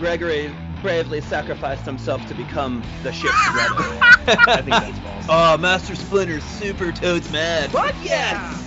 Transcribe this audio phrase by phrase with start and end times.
[0.00, 0.50] Gregory
[0.80, 3.98] bravely sacrificed himself to become the ship's rudder.
[4.48, 5.26] I think that's false.
[5.28, 7.70] Oh, Master Splinter's super toads mad.
[7.74, 7.94] What?
[8.02, 8.66] Yes!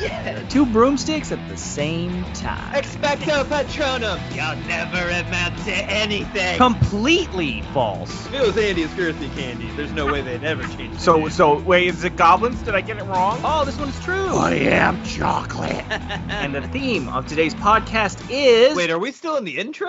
[0.00, 0.52] Yes!
[0.52, 2.74] Two broomsticks at the same time.
[2.74, 4.18] Expecto Patronum!
[4.34, 6.56] You'll never amount to anything.
[6.56, 8.26] Completely false.
[8.26, 10.98] If it was Andy's girthy candy, there's no way they'd ever change.
[10.98, 12.60] So, the so wait, is it goblins?
[12.62, 13.40] Did I get it wrong?
[13.44, 14.34] Oh, this one's true.
[14.36, 15.84] I am chocolate.
[16.28, 18.76] And the theme of today's podcast is.
[18.76, 19.88] Wait, are we still in the intro?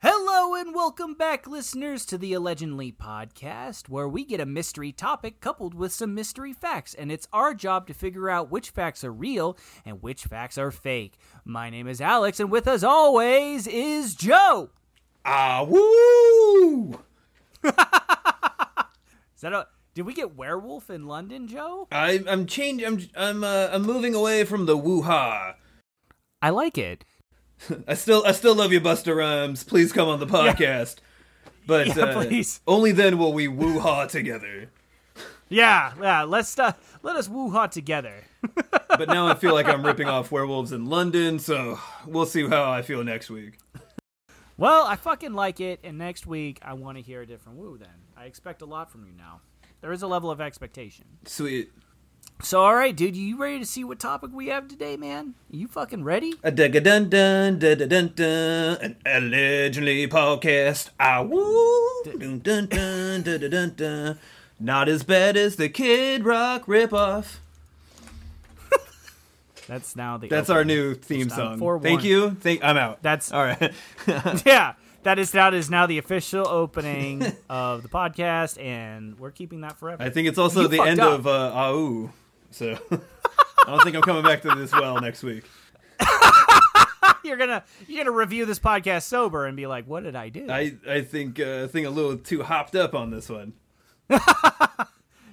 [0.00, 5.40] Hello and welcome back, listeners, to the Allegedly podcast, where we get a mystery topic
[5.40, 9.12] coupled with some mystery facts, and it's our job to figure out which facts are
[9.12, 11.18] real and which facts are fake.
[11.44, 14.70] My name is Alex, and with us always is Joe.
[15.24, 17.00] Ah, woo!
[17.64, 17.72] Is
[19.40, 19.66] that a?
[19.94, 21.88] Did we get werewolf in London, Joe?
[21.90, 22.86] I, I'm changing.
[22.86, 25.56] I'm I'm uh, I'm moving away from the woo ha.
[26.40, 27.04] I like it.
[27.88, 29.64] I still I still love you, Busta Rhymes.
[29.64, 30.96] Please come on the podcast.
[31.66, 34.70] But Yeah, uh, only then will we woo ha together.
[35.50, 36.22] Yeah, yeah.
[36.22, 38.24] Let's uh, let us woo ha together.
[38.88, 42.70] But now I feel like I'm ripping off werewolves in London, so we'll see how
[42.70, 43.58] I feel next week.
[44.56, 47.76] Well, I fucking like it, and next week I want to hear a different woo.
[47.78, 49.40] Then I expect a lot from you now.
[49.80, 51.04] There is a level of expectation.
[51.26, 51.70] Sweet.
[52.40, 55.34] So, all right, dude, you ready to see what topic we have today, man?
[55.50, 56.34] You fucking ready?
[56.44, 58.78] A dun dun dun dun dun dun.
[58.80, 60.90] An allegedly podcast.
[61.00, 62.04] Ah woo.
[62.04, 64.18] Dun dun dun dun dun dun dun.
[64.60, 67.38] Not as bad as the Kid Rock ripoff.
[69.66, 70.28] That's now the.
[70.28, 71.58] That's our new theme song.
[71.58, 71.82] forewarned.
[71.82, 72.30] Thank you.
[72.40, 72.62] Thank.
[72.62, 73.02] I'm out.
[73.02, 73.72] That's all right.
[74.46, 74.74] yeah.
[75.02, 79.76] That is that is now the official opening of the podcast, and we're keeping that
[79.76, 80.00] forever.
[80.00, 81.18] I think it's also You the end up.
[81.20, 82.10] of uh, Au.
[82.50, 85.44] So I don't think I'm coming back to this well next week.
[87.24, 90.50] you're gonna you're gonna review this podcast sober and be like, "What did I do?"
[90.50, 93.52] I I think uh, I think a little too hopped up on this one.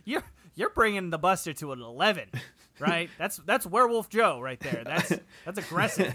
[0.08, 2.30] You're you're bringing the Busta to an eleven,
[2.80, 3.10] right?
[3.18, 4.84] that's that's Werewolf Joe right there.
[4.86, 5.14] That's
[5.46, 6.14] that's aggressive.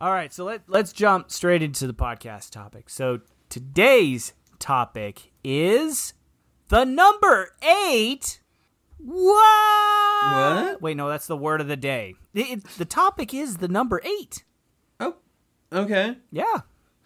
[0.00, 2.88] All right, so let let's jump straight into the podcast topic.
[2.88, 3.20] So
[3.50, 6.14] today's topic is
[6.68, 8.40] the number eight.
[8.98, 10.32] What?
[10.32, 10.82] What?
[10.82, 12.14] Wait, no, that's the word of the day.
[12.34, 14.44] It- it- the topic is the number eight.
[15.00, 15.14] Oh,
[15.72, 16.16] okay.
[16.32, 16.62] Yeah,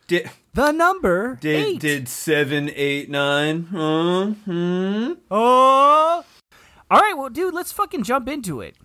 [0.09, 1.81] Did the number did eight.
[1.81, 3.65] did seven eight nine?
[3.65, 5.13] Hmm.
[5.31, 6.25] Oh.
[6.91, 8.77] All right, well, dude, let's fucking jump into it.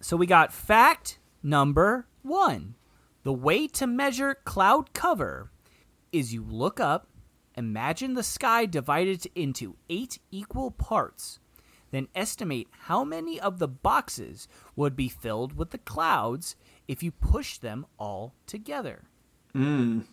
[0.00, 2.74] So we got fact number one.
[3.24, 5.50] The way to measure cloud cover
[6.12, 7.08] is you look up,
[7.56, 11.38] imagine the sky divided into eight equal parts,
[11.90, 16.56] then estimate how many of the boxes would be filled with the clouds
[16.88, 19.04] if you push them all together.
[19.54, 20.04] Mm.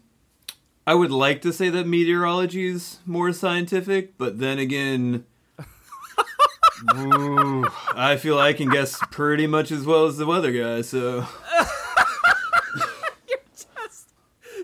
[0.86, 5.26] I would like to say that meteorology is more scientific, but then again,
[6.96, 10.82] ooh, I feel I can guess pretty much as well as the weather guy.
[10.82, 11.26] So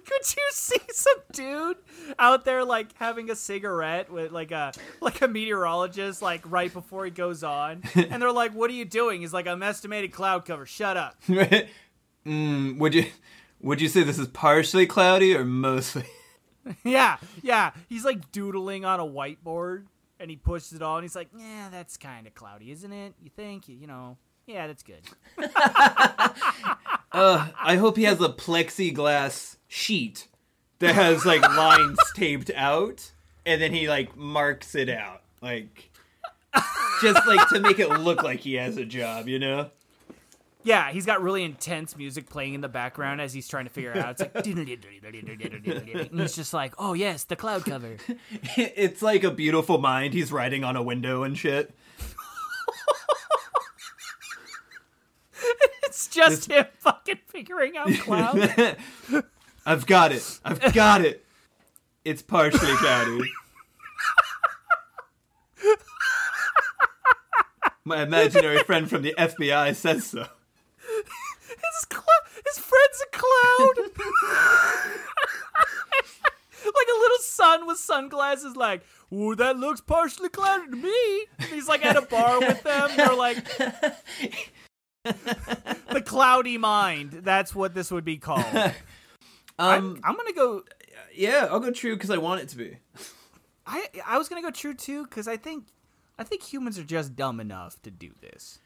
[0.07, 1.77] Could you see some dude
[2.17, 7.03] out there like having a cigarette with like a like a meteorologist like right before
[7.03, 10.45] he goes on, and they're like, "What are you doing?" He's like, "I'm estimating cloud
[10.45, 10.65] cover.
[10.65, 13.07] Shut up." mm, would you
[13.59, 16.05] would you say this is partially cloudy or mostly?
[16.85, 17.71] yeah, yeah.
[17.89, 19.87] He's like doodling on a whiteboard,
[20.21, 20.99] and he pushes it on.
[20.99, 23.13] And he's like, "Yeah, that's kind of cloudy, isn't it?
[23.21, 23.67] You think?
[23.67, 24.17] You know?
[24.45, 25.01] Yeah, that's good."
[27.09, 30.27] Uh, I hope he has a plexiglass sheet
[30.79, 33.11] that has like lines taped out,
[33.45, 35.91] and then he like marks it out, like
[37.01, 39.69] just like to make it look like he has a job, you know?
[40.63, 43.91] Yeah, he's got really intense music playing in the background as he's trying to figure
[43.91, 44.19] it out.
[44.19, 44.35] It's like,
[46.11, 47.95] and he's just like, "Oh yes, the cloud cover."
[48.57, 50.13] It's like a beautiful mind.
[50.13, 51.73] He's writing on a window and shit.
[55.83, 58.51] It's just him fucking figuring out clouds.
[59.67, 60.39] I've got it.
[60.45, 61.25] I've got it.
[62.05, 63.19] It's partially cloudy.
[67.83, 70.25] My imaginary friend from the FBI says so.
[70.79, 72.05] His, cl-
[72.45, 73.73] his friend's a cloud.
[76.63, 81.25] like a little son with sunglasses, like, ooh, that looks partially cloudy to me.
[81.39, 82.89] And he's like at a bar with them.
[82.95, 83.43] They're like,
[85.03, 87.11] the cloudy mind.
[87.23, 88.45] That's what this would be called.
[89.59, 90.63] Um, I'm gonna go.
[91.13, 92.77] yeah, I'll go true because I want it to be.
[93.65, 95.65] I I was gonna go true too because I think
[96.19, 98.59] I think humans are just dumb enough to do this.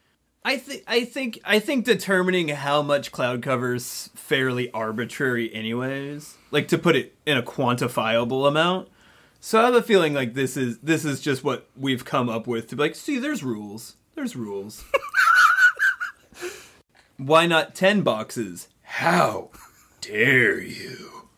[0.44, 6.36] I think I think I think determining how much cloud cover is fairly arbitrary, anyways.
[6.50, 8.88] Like to put it in a quantifiable amount.
[9.40, 12.46] So I have a feeling like this is this is just what we've come up
[12.46, 12.94] with to be like.
[12.94, 13.96] See, there's rules.
[14.14, 14.84] There's rules.
[17.16, 18.68] Why not ten boxes?
[18.82, 19.50] How
[20.02, 21.28] dare you?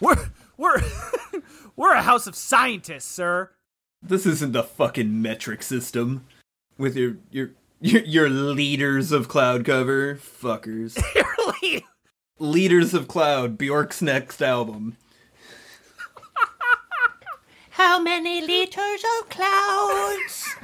[0.00, 0.82] We're we're
[1.76, 3.50] we're a house of scientists, sir.
[4.02, 6.26] This isn't the fucking metric system
[6.76, 7.50] with your your
[7.80, 11.00] your, your leaders of cloud cover, fuckers.
[11.62, 11.86] Really?
[12.38, 14.96] leaders of cloud, Bjork's next album.
[17.70, 20.54] How many liters of clouds?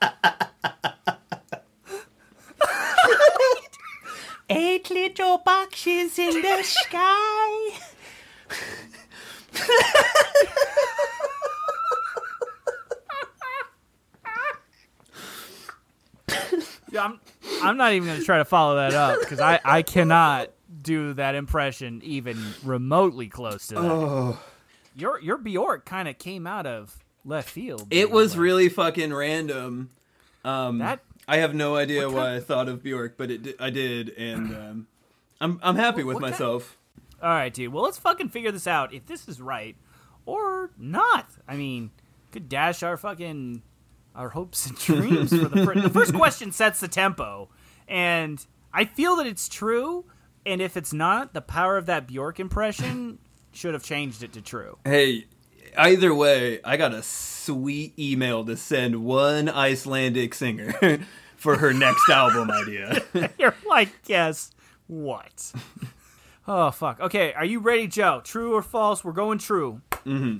[5.18, 7.78] little boxes in the sky.
[16.90, 17.20] Yeah, I'm
[17.62, 20.50] I'm not even gonna try to follow that up because I I cannot
[20.82, 23.80] do that impression even remotely close to that.
[23.84, 24.38] Oh,
[24.94, 27.88] Your your Bjork kind of came out of left field.
[27.90, 29.90] it was Like, really fucking random.
[30.44, 33.54] Um, That- I have no idea why kind- I thought of Bjork, but it di-
[33.58, 34.86] I did, and um,
[35.40, 36.76] I'm I'm happy with what kind- myself.
[37.22, 37.72] All right, dude.
[37.72, 38.92] Well, let's fucking figure this out.
[38.92, 39.74] If this is right
[40.26, 41.26] or not.
[41.48, 41.90] I mean,
[42.32, 43.62] could dash our fucking
[44.14, 45.82] our hopes and dreams for the first.
[45.82, 47.48] the first question sets the tempo,
[47.88, 50.04] and I feel that it's true.
[50.44, 53.18] And if it's not, the power of that Bjork impression
[53.52, 54.78] should have changed it to true.
[54.84, 55.24] Hey,
[55.76, 61.00] either way, I got a sweet email to send one Icelandic singer
[61.36, 63.02] for her next album idea.
[63.38, 64.52] You're like, guess
[64.88, 65.52] what?
[66.48, 67.00] oh fuck.
[67.00, 68.20] Okay, are you ready, Joe?
[68.24, 69.04] True or false?
[69.04, 69.80] We're going true.
[70.04, 70.38] Mm-hmm.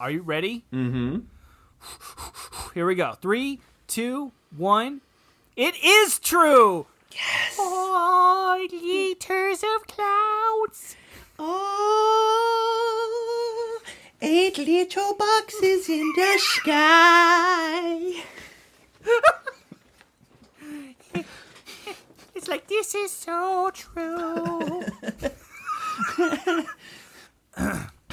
[0.00, 0.64] Are you ready?
[0.72, 1.18] mm-hmm.
[2.74, 3.14] Here we go.
[3.20, 5.00] Three, two, one.
[5.56, 6.86] It is true.
[7.12, 7.56] Yes.
[7.56, 10.96] Four liters of clouds.
[11.38, 12.50] Oh,
[14.20, 18.22] eight little boxes in the sky.
[22.48, 24.82] It's like this is so true.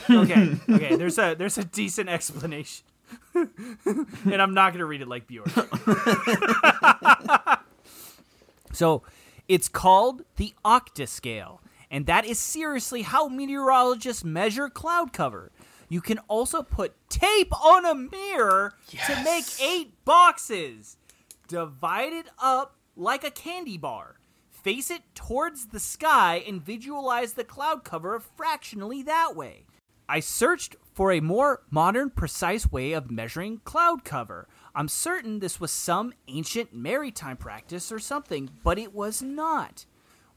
[0.23, 0.95] okay, okay.
[0.97, 2.83] There's a there's a decent explanation,
[3.35, 5.47] and I'm not gonna read it like Bjork.
[8.73, 9.03] so,
[9.47, 15.53] it's called the okta scale, and that is seriously how meteorologists measure cloud cover.
[15.87, 18.73] You can also put tape on a mirror
[19.07, 20.97] to make eight boxes.
[21.47, 24.17] Divide it up like a candy bar.
[24.65, 29.67] Face it towards the sky and visualize the cloud cover fractionally that way.
[30.09, 34.47] I searched for a more modern, precise way of measuring cloud cover.
[34.73, 39.85] I'm certain this was some ancient maritime practice or something, but it was not.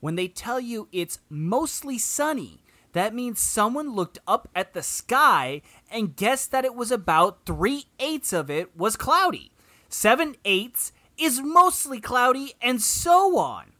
[0.00, 5.62] When they tell you it's mostly sunny, that means someone looked up at the sky
[5.90, 9.52] and guessed that it was about three eighths of it was cloudy.
[9.88, 13.72] Seven eighths is mostly cloudy, and so on.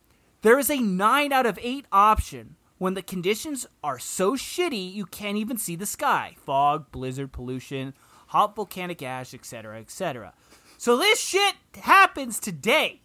[0.42, 5.04] There is a 9 out of 8 option when the conditions are so shitty you
[5.04, 7.94] can't even see the sky fog, blizzard, pollution,
[8.28, 10.32] hot volcanic ash, etc., etc.
[10.76, 13.00] So this shit happens today.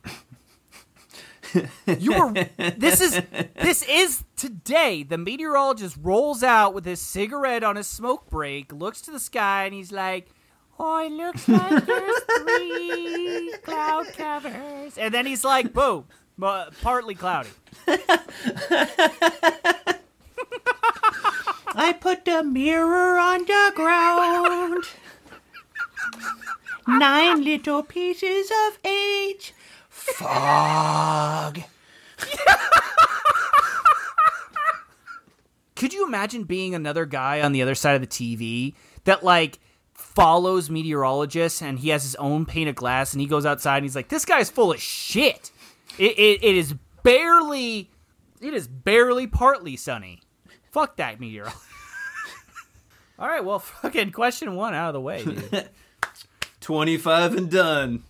[1.85, 2.33] You were
[2.77, 3.21] this is
[3.59, 5.03] this is today.
[5.03, 9.65] The meteorologist rolls out with his cigarette on his smoke break, looks to the sky,
[9.65, 10.29] and he's like,
[10.79, 16.05] "Oh, it looks like there's three cloud covers," and then he's like, "Boom,
[16.37, 17.49] mu- partly cloudy."
[21.75, 24.83] I put the mirror on the ground.
[26.87, 29.53] Nine little pieces of eight.
[29.89, 31.61] Fog.
[35.75, 38.73] Could you imagine being another guy on the other side of the TV
[39.05, 39.59] that like
[39.93, 43.85] follows meteorologists and he has his own pane of glass and he goes outside and
[43.85, 45.51] he's like, "This guy's full of shit."
[45.97, 47.89] It, it, it is barely,
[48.41, 50.21] it is barely partly sunny.
[50.71, 51.63] Fuck that meteorologist.
[53.19, 55.69] All right, well, fucking question one out of the way, dude.
[56.61, 58.03] 25 and done.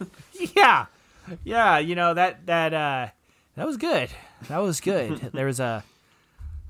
[0.56, 0.86] yeah,
[1.44, 1.78] yeah.
[1.78, 3.08] You know that that uh
[3.56, 4.10] that was good.
[4.48, 5.30] That was good.
[5.32, 5.84] There was a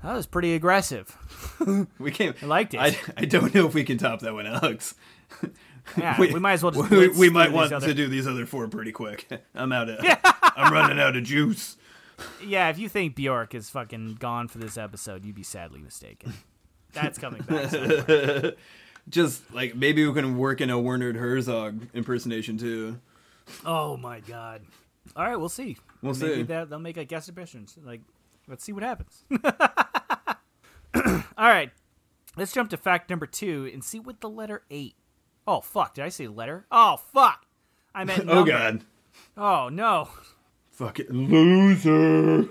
[0.03, 1.17] that was pretty aggressive.
[1.97, 2.35] We came.
[2.41, 2.79] I liked it.
[2.79, 4.93] I, I don't know if we can top that one, Alex.
[5.97, 8.45] Yeah, we, might as well just we, we might want other- to do these other
[8.45, 9.27] four pretty quick.
[9.55, 9.99] I'm out of.
[10.55, 11.77] I'm running out of juice.
[12.43, 16.33] Yeah, if you think Bjork is fucking gone for this episode, you'd be sadly mistaken.
[16.93, 18.55] That's coming back.
[19.09, 22.99] Just like maybe we can work in a Werner Herzog impersonation too.
[23.65, 24.61] Oh my god.
[25.15, 25.77] All right, we'll see.
[26.01, 26.43] We'll Maybe see.
[26.43, 27.77] that they'll make a guest appearance.
[27.83, 28.01] Like,
[28.47, 29.23] let's see what happens.
[31.37, 31.71] All right,
[32.37, 34.95] let's jump to fact number two and see what the letter eight.
[35.47, 35.93] Oh fuck!
[35.93, 36.65] Did I say letter?
[36.71, 37.45] Oh fuck!
[37.93, 38.83] I meant Oh god.
[39.37, 40.09] Oh no!
[40.71, 42.49] Fucking loser.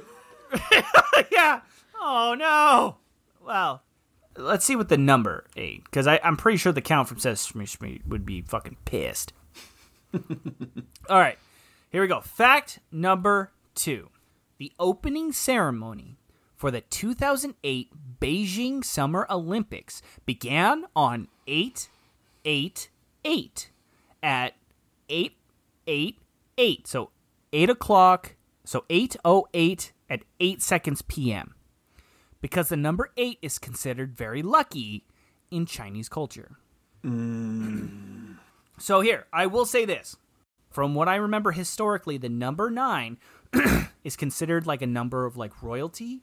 [1.32, 1.60] yeah.
[2.00, 2.96] Oh no.
[3.44, 3.82] Well,
[4.36, 8.02] let's see what the number eight, because I'm pretty sure the count from Sesame Street
[8.06, 9.32] would be fucking pissed.
[10.14, 11.38] All right,
[11.90, 12.20] here we go.
[12.20, 14.10] Fact number two:
[14.58, 16.16] the opening ceremony
[16.54, 21.88] for the 2008 Beijing Summer Olympics began on 8
[22.44, 22.88] 8
[23.24, 23.70] 8
[24.22, 24.54] at
[25.08, 25.36] 8
[25.86, 26.18] 8
[26.58, 26.86] 8.
[26.86, 27.10] So
[27.52, 28.36] 8 o'clock.
[28.64, 31.54] So 808 at 8 seconds p.m.
[32.40, 35.06] Because the number 8 is considered very lucky
[35.50, 36.56] in Chinese culture.
[37.04, 38.36] Mm.
[38.78, 40.16] So here, I will say this.
[40.70, 43.18] From what I remember historically, the number 9
[44.04, 46.22] is considered like a number of like royalty,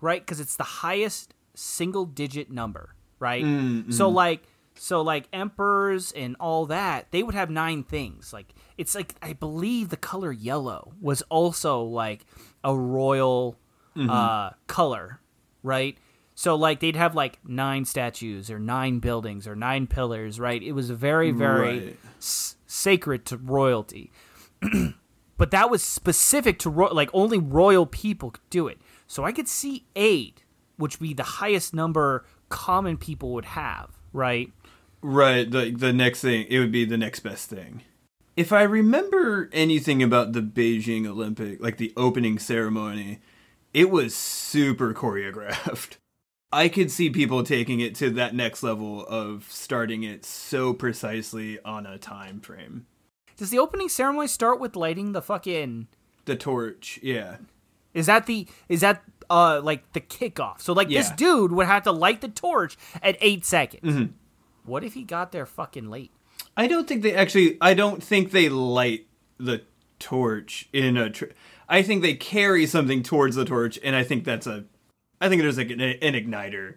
[0.00, 0.22] right?
[0.24, 3.44] Because it's the highest single digit number, right?
[3.44, 4.14] Mm, so mm.
[4.14, 4.42] like
[4.82, 8.32] so like emperors and all that, they would have nine things.
[8.32, 12.24] Like it's like I believe the color yellow was also like
[12.64, 13.56] a royal
[13.96, 15.20] uh color,
[15.62, 15.98] right?
[16.34, 20.62] So like they'd have like nine statues or nine buildings or nine pillars, right?
[20.62, 21.98] It was very very Right.
[22.16, 24.10] s- sacred to royalty.
[25.36, 28.78] but that was specific to ro- like only royal people could do it.
[29.06, 30.42] So I could see eight,
[30.78, 34.50] which would be the highest number common people would have, right?
[35.02, 37.82] Right, the the next thing it would be the next best thing.
[38.36, 43.20] If I remember anything about the Beijing Olympic, like the opening ceremony,
[43.74, 45.96] it was super choreographed.
[46.52, 51.60] I could see people taking it to that next level of starting it so precisely
[51.60, 52.86] on a time frame.
[53.36, 55.86] Does the opening ceremony start with lighting the fucking?
[56.24, 57.36] The torch, yeah.
[57.94, 58.46] Is that the?
[58.68, 60.60] Is that uh like the kickoff?
[60.60, 63.82] So like this dude would have to light the torch at eight seconds.
[64.64, 66.10] What if he got there fucking late?
[66.56, 67.56] I don't think they actually.
[67.60, 69.06] I don't think they light
[69.38, 69.62] the
[69.98, 71.10] torch in a.
[71.10, 71.26] Tr-
[71.68, 74.64] I think they carry something towards the torch, and I think that's a.
[75.20, 76.76] I think there's like an, an igniter,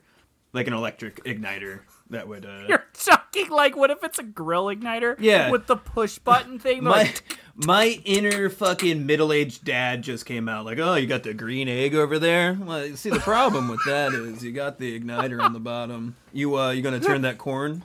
[0.51, 2.45] like an electric igniter that would.
[2.45, 5.15] Uh, You're talking like what if it's a grill igniter?
[5.19, 5.51] Yeah.
[5.51, 6.83] With the push button thing.
[6.83, 11.23] my like, my inner fucking middle aged dad just came out like, oh, you got
[11.23, 12.57] the green egg over there.
[12.59, 16.15] Well, see the problem with that is you got the igniter on the bottom.
[16.31, 17.83] You uh, you gonna turn that corn?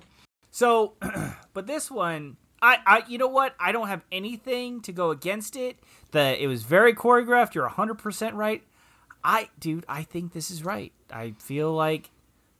[0.51, 0.95] So,
[1.53, 3.55] but this one, I, I, you know what?
[3.61, 5.77] I don't have anything to go against it.
[6.13, 7.55] The it was very choreographed.
[7.55, 8.63] You're 100 percent right.
[9.23, 10.93] I, dude, I think this is right.
[11.13, 12.11] I feel like,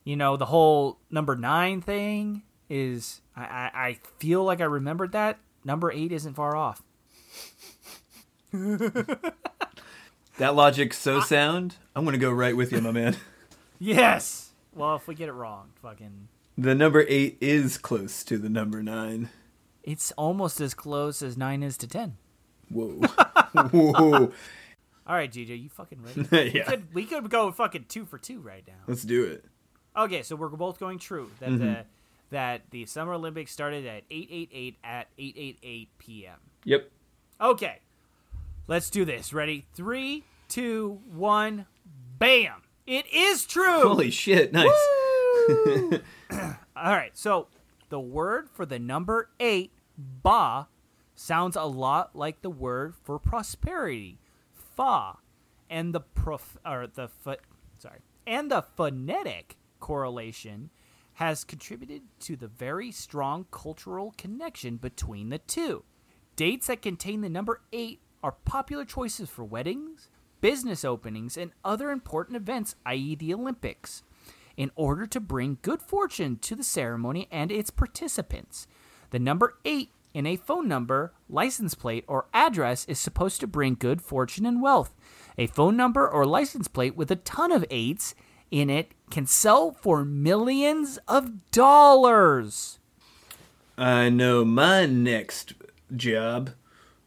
[0.03, 3.21] you know, the whole number nine thing is.
[3.35, 5.39] I, I, I feel like I remembered that.
[5.63, 6.83] Number eight isn't far off.
[10.37, 11.75] That logic's so sound.
[11.95, 13.17] I'm gonna go right with you, my man.
[13.77, 14.51] Yes.
[14.73, 16.27] Well, if we get it wrong, fucking,
[16.57, 19.29] The number eight is close to the number nine.
[19.83, 22.17] it's almost as close as nine is to ten.
[22.69, 23.01] Whoa.
[23.71, 24.31] Whoa.
[25.07, 26.27] All right, GJ, you fucking ready?
[26.53, 26.63] We yeah.
[26.65, 28.75] could, we could go fucking two for two right now.
[28.87, 29.43] Let's do it.
[29.97, 31.57] Okay, so we're both going true that Mm-hmm.
[31.65, 31.85] the
[32.31, 36.37] that the Summer Olympics started at 888 at 888 p.m.
[36.63, 36.91] Yep.
[37.41, 37.79] Okay.
[38.69, 39.33] Let's do this.
[39.33, 39.65] Ready?
[39.73, 41.65] Three, two, one,
[42.19, 42.61] bam!
[42.85, 43.81] It is true.
[43.81, 44.69] Holy shit, nice.
[46.29, 47.09] All right.
[47.17, 47.47] So
[47.89, 50.67] the word for the number eight, ba,
[51.15, 54.19] sounds a lot like the word for prosperity,
[54.53, 55.17] fa,
[55.67, 57.37] and the prof or the pho-
[57.79, 60.69] sorry, and the phonetic correlation
[61.13, 65.85] has contributed to the very strong cultural connection between the two.
[66.35, 70.09] Dates that contain the number 8 are popular choices for weddings,
[70.41, 74.03] business openings, and other important events, i.e., the Olympics,
[74.57, 78.67] in order to bring good fortune to the ceremony and its participants.
[79.11, 83.75] The number 8 in a phone number, license plate, or address is supposed to bring
[83.75, 84.95] good fortune and wealth.
[85.37, 88.13] A phone number or license plate with a ton of 8s
[88.51, 92.79] in it can sell for millions of dollars.
[93.77, 95.53] I know my next
[95.95, 96.51] job.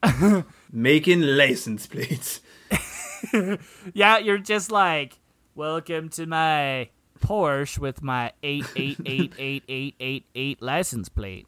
[0.72, 2.40] Making license plates.
[3.94, 5.18] Yeah, you're just like,
[5.54, 6.88] welcome to my
[7.20, 11.46] Porsche with my eight eight eight eight eight eight eight license plate.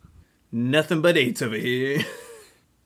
[0.53, 2.05] Nothing but eights over here.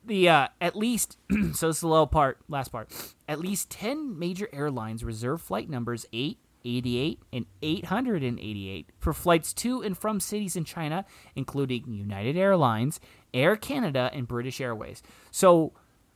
[0.04, 1.18] The uh, at least
[1.52, 2.90] so this is the little part, last part.
[3.28, 9.82] At least ten major airlines reserve flight numbers eight, 88, and 888 for flights to
[9.82, 11.04] and from cities in China,
[11.36, 13.00] including United Airlines,
[13.34, 15.02] Air Canada, and British Airways.
[15.30, 15.74] So,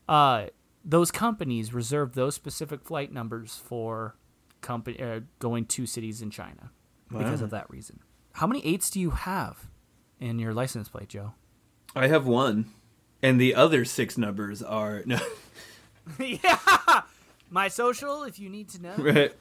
[0.08, 0.46] uh,
[0.84, 4.16] those companies reserve those specific flight numbers for
[4.60, 6.70] company uh, going to cities in China
[7.10, 8.00] because of that reason.
[8.32, 9.68] How many eights do you have
[10.18, 11.34] in your license plate, Joe?
[11.94, 12.70] I have one,
[13.22, 15.18] and the other six numbers are no.
[16.18, 17.02] yeah,
[17.50, 18.22] my social.
[18.24, 18.94] If you need to know.
[18.96, 19.32] right.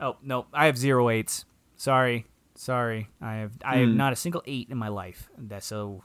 [0.00, 1.44] Oh no, I have zero eights.
[1.76, 2.26] Sorry,
[2.56, 3.08] sorry.
[3.20, 5.28] I have I have not a single eight in my life.
[5.38, 6.02] That's so.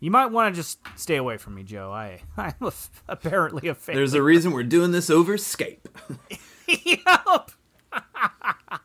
[0.00, 1.90] You might want to just stay away from me, Joe.
[1.92, 2.72] I I'm a,
[3.08, 3.96] apparently a fan.
[3.96, 5.86] There's a reason we're doing this over Skype.
[6.68, 7.50] Yep.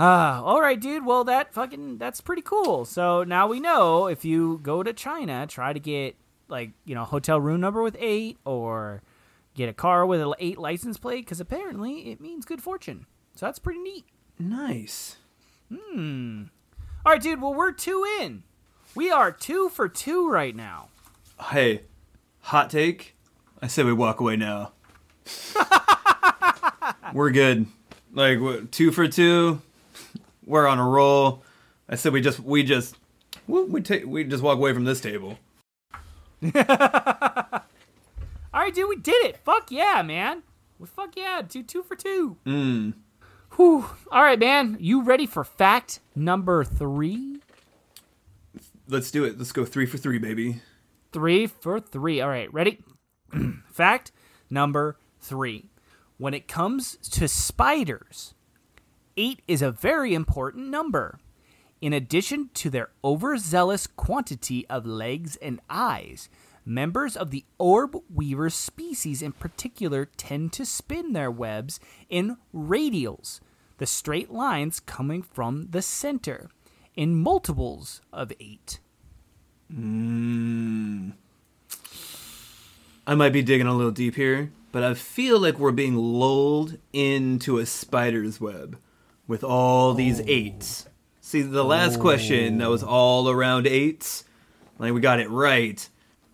[0.00, 1.04] Ah, all right, dude.
[1.04, 2.84] Well, that fucking that's pretty cool.
[2.84, 6.14] So now we know if you go to China, try to get
[6.46, 9.02] like you know hotel room number with eight, or
[9.54, 13.06] get a car with an eight license plate, because apparently it means good fortune.
[13.34, 14.04] So that's pretty neat.
[14.38, 15.16] nice.
[15.68, 16.44] Hmm.
[17.04, 17.42] All right, dude.
[17.42, 18.44] Well, we're two in.
[18.98, 20.88] We are two for two right now.
[21.40, 21.82] Hey,
[22.40, 23.14] hot take.
[23.62, 24.72] I say we walk away now.
[27.14, 27.66] we're good.
[28.12, 28.40] Like
[28.72, 29.62] two for two.
[30.44, 31.44] We're on a roll.
[31.88, 32.96] I said we just we just
[33.46, 35.38] we we take we just walk away from this table.
[36.42, 36.50] All
[38.52, 38.88] right, dude.
[38.88, 39.36] We did it.
[39.44, 40.42] Fuck yeah, man.
[40.80, 42.36] Well, fuck yeah, two two for two.
[42.44, 42.94] Mm.
[43.52, 43.90] Whew.
[44.10, 44.76] All right, man.
[44.80, 47.38] You ready for fact number three?
[48.90, 49.36] Let's do it.
[49.36, 50.62] Let's go three for three, baby.
[51.12, 52.22] Three for three.
[52.22, 52.82] All right, ready?
[53.70, 54.12] Fact
[54.48, 55.68] number three.
[56.16, 58.34] When it comes to spiders,
[59.16, 61.18] eight is a very important number.
[61.80, 66.28] In addition to their overzealous quantity of legs and eyes,
[66.64, 71.78] members of the orb weaver species in particular tend to spin their webs
[72.08, 73.40] in radials,
[73.76, 76.50] the straight lines coming from the center,
[76.98, 78.80] in multiples of eight.
[79.72, 81.12] Mm.
[83.06, 86.76] I might be digging a little deep here, but I feel like we're being lulled
[86.92, 88.80] into a spider's web
[89.28, 90.88] with all these eights.
[91.20, 94.24] See, the last question that was all around eights,
[94.80, 95.88] like we got it right.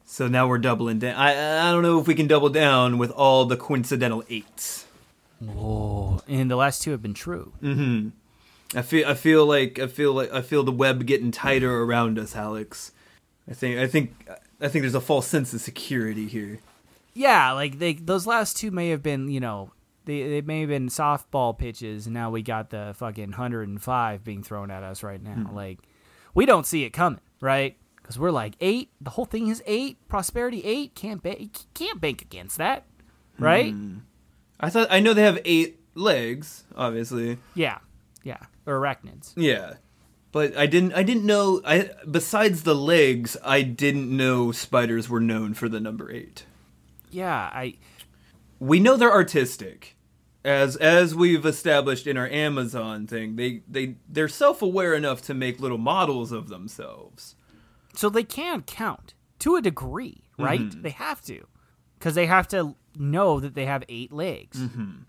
[0.07, 1.16] So now we're doubling down.
[1.16, 4.87] I I don't know if we can double down with all the coincidental eights.
[5.46, 7.53] Oh, and the last two have been true.
[8.74, 12.18] I feel I feel like I feel like I feel the web getting tighter around
[12.18, 12.92] us, Alex.
[13.48, 14.29] I think I think
[14.61, 16.61] I think there's a false sense of security here.
[17.12, 19.70] Yeah, like they those last two may have been, you know,
[20.05, 23.83] they they may have been softball pitches, and now we got the fucking hundred and
[23.83, 25.35] five being thrown at us right now.
[25.35, 25.55] Hmm.
[25.55, 25.79] Like
[26.35, 27.77] we don't see it coming, right?
[27.96, 28.90] Because we're like eight.
[29.00, 29.96] The whole thing is eight.
[30.09, 30.94] Prosperity eight.
[30.94, 31.57] Can't bank.
[31.74, 32.85] Can't bank against that,
[33.38, 33.72] right?
[33.72, 33.98] Hmm.
[34.59, 37.38] I thought I know they have eight legs, obviously.
[37.55, 37.79] Yeah,
[38.22, 38.38] yeah.
[38.66, 39.33] Or arachnids.
[39.37, 39.74] Yeah.
[40.33, 45.20] But I didn't I didn't know I besides the legs, I didn't know spiders were
[45.20, 46.44] known for the number 8.
[47.11, 47.74] Yeah, I.
[48.59, 49.96] We know they're artistic.
[50.44, 55.61] As as we've established in our Amazon thing, they they they're self-aware enough to make
[55.61, 57.37] little models of themselves.
[57.94, 60.61] So they can count to a degree, right?
[60.61, 60.83] Mm-hmm.
[60.83, 61.46] They have to,
[61.98, 64.59] because they have to know that they have eight legs.
[64.59, 65.03] Mm-hmm.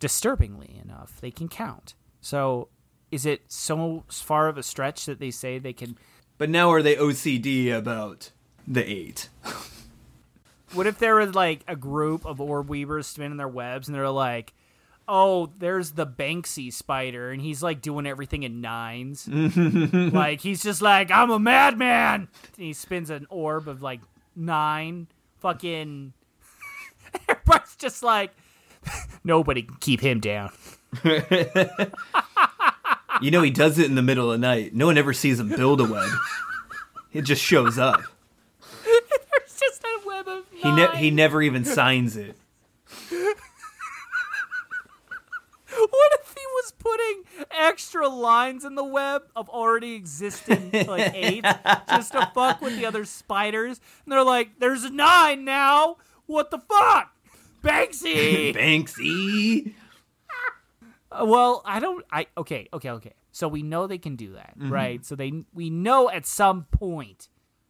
[0.00, 1.94] Disturbingly enough, they can count.
[2.20, 2.68] So,
[3.12, 5.96] is it so far of a stretch that they say they can?
[6.38, 8.32] But now are they OCD about
[8.66, 9.28] the 8?
[10.74, 14.08] What if there was like a group of orb weavers spinning their webs, and they're
[14.08, 14.54] like,
[15.06, 19.28] "Oh, there's the Banksy spider, and he's like doing everything in nines.
[19.28, 24.00] like he's just like, I'm a madman." And he spins an orb of like
[24.34, 25.08] nine.
[25.40, 26.14] Fucking.
[27.28, 28.32] Everybody's just like,
[29.24, 30.52] nobody can keep him down.
[33.22, 34.74] You know he does it in the middle of the night.
[34.74, 36.10] No one ever sees him build a web.
[37.12, 38.02] It just shows up.
[38.84, 42.36] There's just a web of He ne- he never even signs it.
[45.74, 51.44] What if he was putting extra lines in the web of already existing like eight
[51.88, 53.80] just to fuck with the other spiders?
[54.04, 55.96] And they're like, "There's nine now.
[56.26, 57.14] What the fuck,
[57.64, 59.72] Banksy?" Banksy.
[61.20, 62.04] Uh, well, I don't.
[62.10, 63.12] I okay, okay, okay.
[63.30, 65.04] So we know they can do that, right?
[65.04, 67.28] So they we know at some point,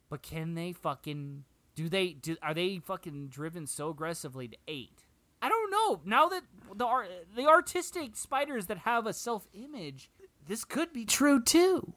[0.09, 2.37] but can they fucking do they do?
[2.43, 5.05] Are they fucking driven so aggressively to eight?
[5.41, 6.01] I don't know.
[6.05, 6.43] Now that
[6.75, 10.11] the ar- the artistic spiders that have a self image,
[10.47, 11.93] this could be true too.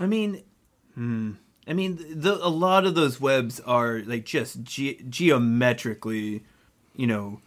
[0.00, 0.42] I mean,
[0.94, 1.32] hmm.
[1.66, 6.44] I mean, the, a lot of those webs are like just ge- geometrically,
[6.96, 7.40] you know,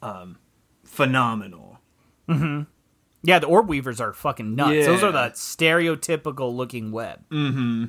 [0.00, 0.38] um,
[0.84, 1.78] phenomenal.
[3.26, 4.86] Yeah, the orb weavers are fucking nuts.
[4.86, 7.28] Those are the stereotypical looking web.
[7.28, 7.86] Mm-hmm.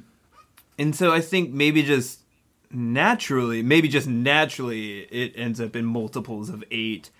[0.79, 2.21] And so I think maybe just
[2.71, 7.11] naturally, maybe just naturally, it ends up in multiples of eight,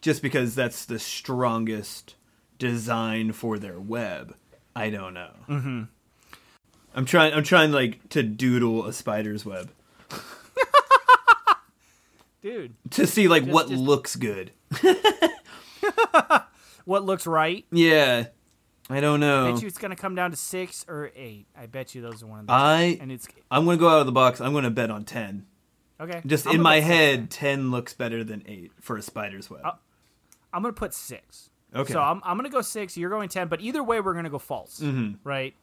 [0.00, 2.14] just because that's the strongest
[2.60, 4.36] design for their web.
[4.76, 5.32] I don't know.
[5.48, 5.82] Mm-hmm.
[6.94, 7.34] I'm trying.
[7.34, 9.68] I'm trying like to doodle a spider's web
[12.40, 14.52] Dude, to see like what just- looks good.
[16.84, 17.64] what looks right?
[17.70, 18.26] Yeah,
[18.90, 19.52] I don't I know.
[19.52, 21.46] bet you it's gonna come down to six or eight.
[21.58, 22.52] I bet you those are one of the.
[22.52, 24.40] I and it's I'm gonna go out of the box.
[24.40, 25.46] I'm gonna bet on ten.
[26.00, 26.20] okay.
[26.26, 29.62] Just I'm in my six head, ten looks better than eight for a spider's web.
[30.52, 31.50] I'm gonna put six.
[31.74, 31.92] Okay.
[31.92, 32.96] So I'm, I'm gonna go six.
[32.96, 33.48] You're going ten.
[33.48, 34.80] But either way, we're gonna go false.
[34.80, 35.14] Mm-hmm.
[35.28, 35.54] Right.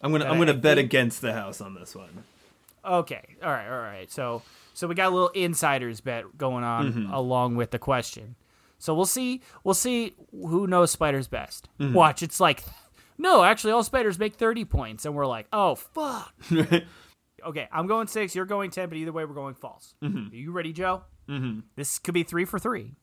[0.00, 2.24] I'm gonna but I'm gonna bet think- against the house on this one.
[2.84, 3.22] Okay.
[3.42, 3.68] All right.
[3.68, 4.10] All right.
[4.10, 7.12] So so we got a little insiders bet going on Mm-hmm.
[7.12, 8.36] along with the question.
[8.78, 9.42] So we'll see.
[9.64, 11.68] We'll see who knows spiders best.
[11.80, 11.94] Mm-hmm.
[11.94, 12.22] Watch.
[12.22, 12.62] It's like,
[13.18, 16.34] no, actually, all spiders make thirty points, and we're like, oh fuck.
[17.46, 18.34] okay, I'm going six.
[18.34, 18.88] You're going ten.
[18.88, 19.94] But either way, we're going false.
[20.02, 20.32] Mm-hmm.
[20.32, 21.02] Are you ready, Joe?
[21.28, 21.60] Mm-hmm.
[21.76, 22.94] This could be three for three.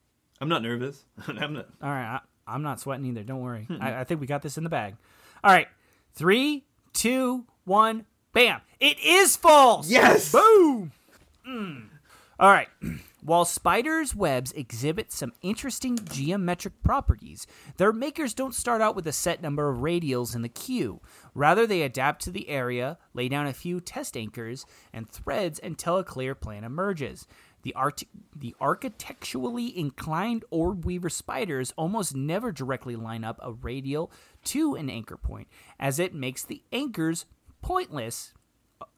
[0.42, 1.04] I'm not nervous.
[1.28, 1.68] I'm not.
[1.82, 3.24] All right, I, I'm not sweating either.
[3.24, 3.66] Don't worry.
[3.66, 3.82] Hmm.
[3.82, 4.96] I, I think we got this in the bag.
[5.44, 5.68] All right,
[6.14, 8.62] three, two, one, bam!
[8.80, 9.90] It is false.
[9.90, 10.32] Yes!
[10.32, 10.92] Boom.
[11.48, 11.90] Mm.
[12.40, 12.68] All right.
[13.26, 19.12] While spiders' webs exhibit some interesting geometric properties, their makers don't start out with a
[19.12, 21.02] set number of radials in the queue.
[21.34, 25.98] Rather, they adapt to the area, lay down a few test anchors and threads until
[25.98, 27.26] a clear plan emerges.
[27.64, 28.04] The, art-
[28.36, 34.12] the architecturally inclined orb weaver spiders almost never directly line up a radial
[34.44, 35.48] to an anchor point,
[35.80, 37.26] as it makes the anchors
[37.64, 38.36] pointless.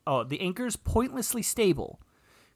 [0.05, 2.01] Oh, the anchors pointlessly stable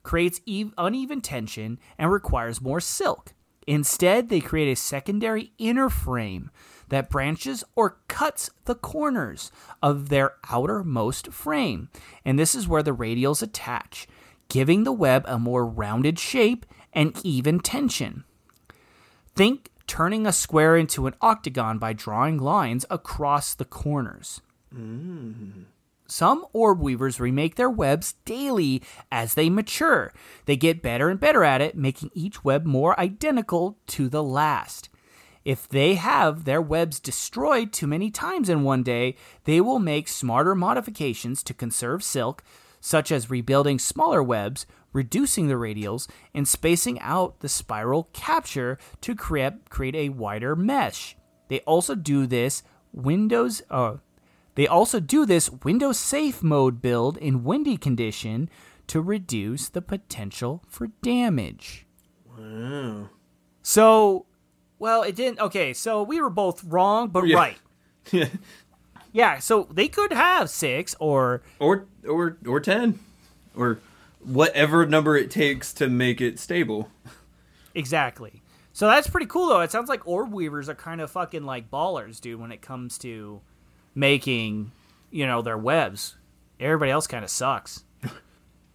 [0.02, 3.32] creates ev- uneven tension and requires more silk.
[3.66, 6.50] Instead, they create a secondary inner frame
[6.88, 9.50] that branches or cuts the corners
[9.82, 11.88] of their outermost frame,
[12.24, 14.06] and this is where the radials attach,
[14.48, 18.24] giving the web a more rounded shape and even tension.
[19.34, 24.40] Think turning a square into an octagon by drawing lines across the corners.
[24.74, 25.64] Mm.
[26.06, 30.12] Some orb weavers remake their webs daily as they mature.
[30.44, 34.88] They get better and better at it, making each web more identical to the last.
[35.44, 40.06] If they have their webs destroyed too many times in one day, they will make
[40.06, 42.44] smarter modifications to conserve silk,
[42.80, 49.14] such as rebuilding smaller webs, reducing the radials, and spacing out the spiral capture to
[49.14, 51.16] create, create a wider mesh.
[51.48, 52.62] They also do this
[52.92, 53.96] Windows uh,
[54.54, 58.48] they also do this Windows safe mode build in windy condition
[58.88, 61.86] to reduce the potential for damage.
[62.38, 63.08] Wow.
[63.62, 64.26] So,
[64.78, 65.38] well, it didn't.
[65.40, 67.36] Okay, so we were both wrong, but Yeah.
[67.36, 67.58] right.
[69.14, 72.98] Yeah, so they could have six or or or or ten,
[73.54, 73.78] or
[74.20, 76.88] whatever number it takes to make it stable.
[77.74, 78.42] exactly.
[78.72, 79.60] So that's pretty cool, though.
[79.60, 82.96] It sounds like orb weavers are kind of fucking like ballers, dude, when it comes
[82.98, 83.42] to
[83.94, 84.72] making,
[85.10, 86.16] you know, their webs.
[86.60, 87.84] Everybody else kind of sucks.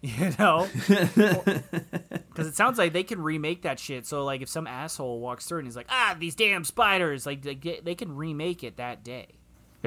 [0.00, 0.68] You know?
[1.18, 4.06] Because it sounds like they can remake that shit.
[4.06, 7.42] So, like, if some asshole walks through and he's like, ah, these damn spiders, like,
[7.42, 9.26] they, get- they can remake it that day.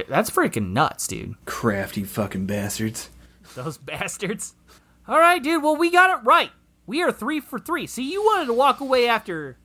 [0.10, 1.36] That's freaking nuts, dude.
[1.46, 3.10] Crafty fucking bastards.
[3.56, 4.56] Those bastards.
[5.08, 5.64] All right, dude.
[5.64, 6.52] Well, we got it right.
[6.86, 7.88] We are three for three.
[7.88, 9.58] See, you wanted to walk away after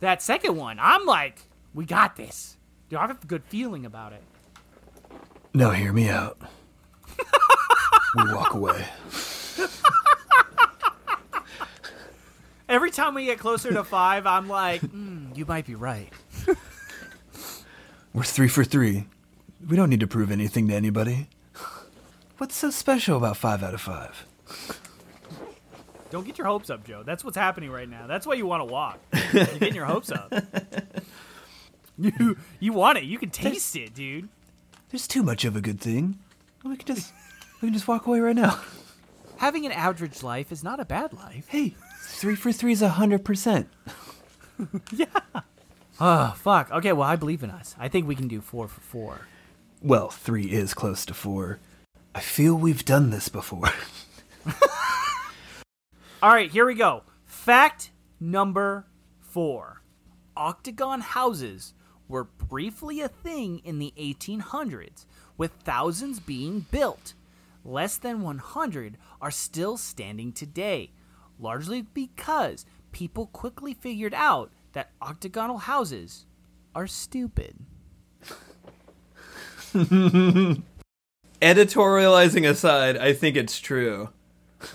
[0.00, 0.78] that second one.
[0.80, 1.42] I'm like,
[1.74, 2.56] we got this.
[2.88, 4.24] Dude, I have a good feeling about it.
[5.54, 6.38] Now hear me out.
[8.16, 8.86] we walk away.
[12.68, 16.08] Every time we get closer to five, I'm like, mm, you might be right.
[18.14, 19.06] We're three for three.
[19.68, 21.28] We don't need to prove anything to anybody.
[22.38, 24.26] What's so special about five out of five?
[26.10, 27.02] Don't get your hopes up, Joe.
[27.04, 28.06] That's what's happening right now.
[28.06, 29.00] That's why you want to walk.
[29.32, 30.32] You're getting your hopes up.
[31.98, 33.04] You you want it.
[33.04, 34.28] You can taste it, dude.
[34.92, 36.18] There's too much of a good thing.
[36.62, 37.12] We can just
[37.60, 38.60] we can just walk away right now.
[39.38, 41.48] Having an average life is not a bad life.
[41.48, 43.68] Hey, three for three is a hundred percent.
[44.92, 45.06] Yeah.
[45.98, 46.70] Oh, fuck.
[46.70, 47.74] Okay, well, I believe in us.
[47.80, 49.26] I think we can do four for four.
[49.80, 51.58] Well, three is close to four.
[52.14, 53.70] I feel we've done this before.
[56.22, 57.02] All right, here we go.
[57.24, 58.86] Fact number
[59.20, 59.82] four
[60.36, 61.74] Octagon houses
[62.12, 65.06] were briefly a thing in the 1800s,
[65.38, 67.14] with thousands being built.
[67.64, 70.90] Less than 100 are still standing today,
[71.38, 76.26] largely because people quickly figured out that octagonal houses
[76.74, 77.56] are stupid.
[81.40, 84.10] Editorializing aside, I think it's true.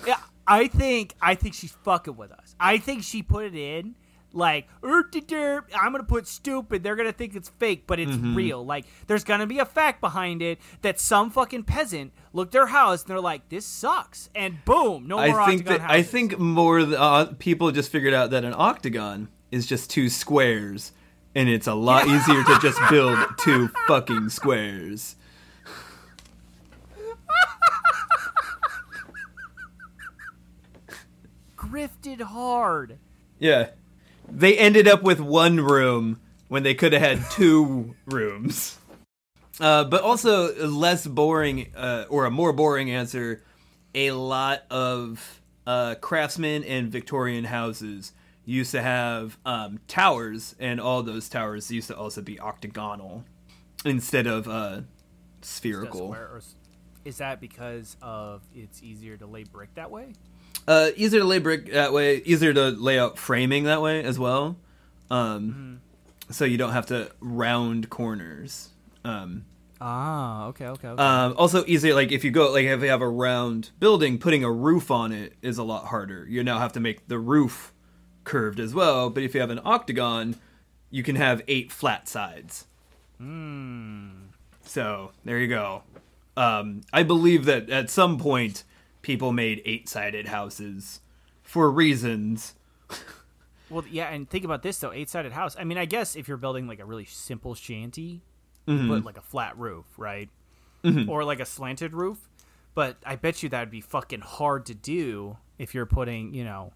[0.07, 2.55] Yeah, I think I think she's fucking with us.
[2.59, 3.95] I think she put it in
[4.37, 6.83] like "Er-de-der, I'm gonna put stupid.
[6.83, 8.35] They're gonna think it's fake, but it's Mm-hmm.
[8.35, 8.65] real.
[8.65, 13.01] Like there's gonna be a fact behind it that some fucking peasant looked their house
[13.01, 16.39] and they're like, this sucks, and boom, no more I think octagon that I think
[16.39, 20.91] more uh, people just figured out that an octagon is just two squares,
[21.35, 25.15] and it's a lot easier to just build two fucking squares.
[31.57, 32.97] grifted hard.
[33.39, 33.69] Yeah,
[34.29, 38.77] they ended up with one room when they could have had two rooms.
[39.59, 43.43] Uh, but also less boring, uh, or a more boring answer.
[43.95, 48.13] A lot of uh, craftsmen and Victorian houses
[48.45, 53.25] used to have um, towers, and all those towers used to also be octagonal
[53.83, 54.81] instead of uh,
[55.41, 56.07] spherical.
[56.07, 56.41] square or
[57.03, 60.13] Is that because of it's easier to lay brick that way?
[60.67, 64.19] Uh, easier to lay brick that way, easier to lay out framing that way as
[64.19, 64.57] well.
[65.09, 65.79] Um,
[66.29, 68.69] So you don't have to round corners.
[69.05, 69.45] Um,
[69.79, 71.01] Ah, okay, okay, okay.
[71.01, 74.43] Um, also easier, like if you go, like if you have a round building, putting
[74.43, 76.25] a roof on it is a lot harder.
[76.27, 77.73] You now have to make the roof
[78.23, 79.09] curved as well.
[79.11, 80.35] But if you have an octagon,
[80.89, 82.65] you can have eight flat sides.
[84.63, 85.83] So there you go.
[86.35, 88.63] Um, I believe that at some point
[89.07, 91.01] people made eight-sided houses
[91.41, 92.53] for reasons.
[93.69, 95.57] Well, yeah, and think about this though: eight-sided house.
[95.59, 98.21] I mean, I guess if you're building like a really simple shanty,
[98.65, 98.87] Mm-hmm.
[98.89, 100.29] put like a flat roof, right,
[101.09, 102.29] or like a slanted roof.
[102.75, 106.71] But I bet you that'd be fucking hard to do if you're putting, you know,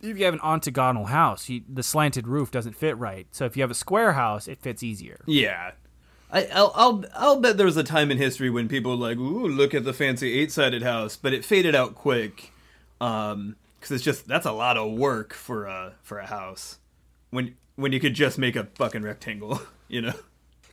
[0.00, 3.26] if you have an octagonal house, you, the slanted roof doesn't fit right.
[3.30, 5.20] So if you have a square house, it fits easier.
[5.26, 5.72] Yeah.
[6.32, 9.18] I, I'll, I'll I'll bet there was a time in history when people were like,
[9.18, 12.52] "Ooh, look at the fancy eight-sided house," but it faded out quick,
[13.02, 16.78] um, because it's just that's a lot of work for a for a house,
[17.30, 20.14] when when you could just make a fucking rectangle, you know.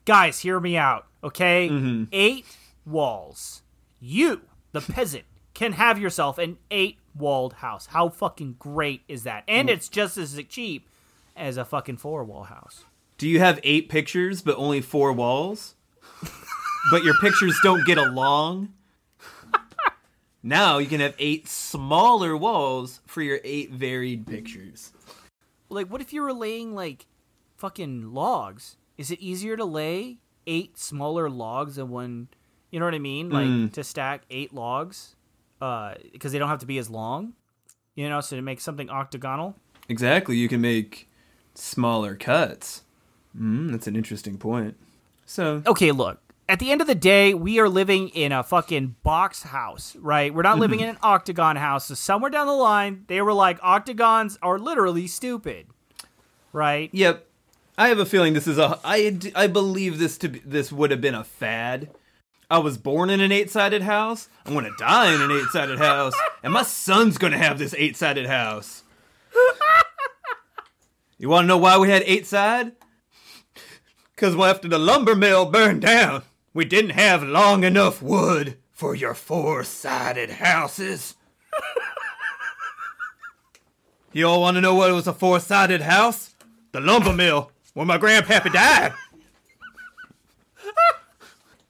[0.06, 1.70] Guys, hear me out, okay?
[1.70, 2.06] Mm-hmm.
[2.14, 2.46] Eight
[2.86, 3.62] walls.
[4.00, 4.42] You,
[4.72, 7.88] the peasant, can have yourself an eight-walled house.
[7.88, 9.46] How fucking great is that?
[9.46, 9.54] Mm.
[9.54, 10.88] And it's just as cheap
[11.36, 12.86] as a fucking four-wall house.
[13.20, 15.76] Do you have eight pictures but only four walls?
[16.92, 18.74] but your pictures don't get along.
[20.42, 24.92] now you can have eight smaller walls for your eight varied pictures.
[25.70, 27.06] Like, what if you were laying like
[27.58, 28.78] fucking logs?
[28.98, 32.30] Is it easier to lay eight smaller logs than one?
[32.72, 33.30] You know what I mean?
[33.30, 33.74] Like Mm.
[33.74, 35.16] to stack eight logs,
[35.62, 37.34] uh, because they don't have to be as long.
[37.96, 39.56] You know, so to make something octagonal.
[39.90, 41.10] Exactly, you can make
[41.54, 42.84] smaller cuts.
[43.38, 44.76] Mm, that's an interesting point.
[45.26, 46.20] So, Okay, look.
[46.48, 50.34] At the end of the day, we are living in a fucking box house, right?
[50.34, 51.86] We're not living in an octagon house.
[51.86, 55.68] So somewhere down the line, they were like, octagons are literally stupid,
[56.52, 56.90] right?
[56.92, 57.28] yep,
[57.78, 58.80] I have a feeling this is a.
[58.84, 61.92] I I believe this to be, this would have been a fad.
[62.50, 64.28] I was born in an eight-sided house.
[64.44, 68.82] I'm gonna die in an eight-sided house, and my son's gonna have this eight-sided house.
[71.20, 72.72] You want to know why we had eight-side?
[74.20, 79.14] Because after the lumber mill burned down, we didn't have long enough wood for your
[79.14, 81.16] four-sided houses.
[84.12, 86.34] You all want to know what was a four-sided house?
[86.72, 88.94] The lumber mill, where my grandpappy died.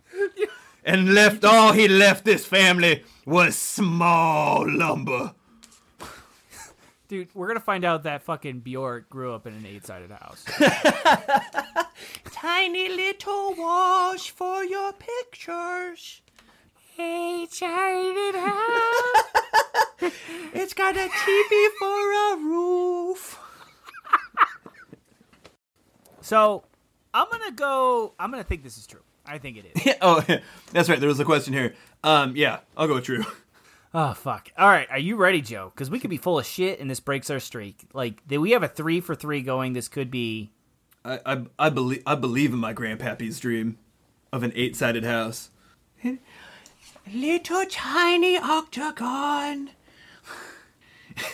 [0.86, 5.34] and left all he left this family was small lumber.
[7.10, 10.46] Dude, we're gonna find out that fucking Bjork grew up in an eight-sided house.
[12.32, 16.22] Tiny little wash for your pictures.
[17.00, 20.12] eight-sided house.
[20.54, 23.40] It's got a teepee for a roof.
[26.22, 26.64] So,
[27.12, 28.14] I'm gonna go.
[28.20, 29.02] I'm gonna think this is true.
[29.26, 29.96] I think it is.
[30.02, 30.24] oh,
[30.74, 31.00] that's right.
[31.00, 31.74] There was a question here.
[32.04, 33.26] Um, yeah, I'll go true.
[33.94, 34.52] Oh fuck!
[34.58, 35.72] All right, are you ready, Joe?
[35.74, 37.82] Because we could be full of shit, and this breaks our streak.
[37.94, 39.74] Like, th- we have a three for three going.
[39.74, 40.52] This could be.
[41.06, 43.78] I, I, I believe I believe in my grandpappy's dream
[44.32, 45.50] of an eight-sided house.
[47.12, 49.72] Little tiny octagon.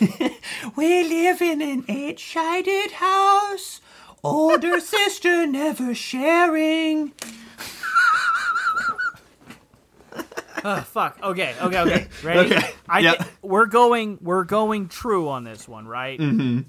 [0.76, 3.80] we live in an eight-sided house.
[4.24, 7.12] Older sister never sharing.
[10.68, 11.18] Oh fuck!
[11.22, 12.06] Okay, okay, okay.
[12.24, 12.54] Ready?
[12.54, 13.12] Okay, I yeah.
[13.12, 14.18] thi- we're going.
[14.20, 16.18] We're going true on this one, right?
[16.18, 16.60] Mm-hmm.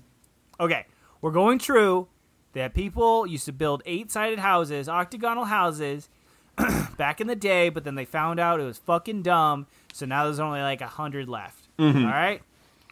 [0.59, 0.85] Okay,
[1.21, 2.07] we're going true.
[2.53, 6.09] That people used to build eight-sided houses, octagonal houses,
[6.97, 9.65] back in the day, but then they found out it was fucking dumb.
[9.93, 11.67] So now there's only like a hundred left.
[11.79, 12.41] All right,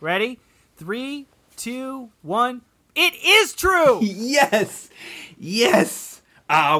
[0.01, 0.39] ready?
[0.77, 2.61] Three, two, one.
[2.95, 3.99] It is true.
[4.03, 4.89] Yes,
[5.37, 6.21] yes.
[6.49, 6.79] Ah.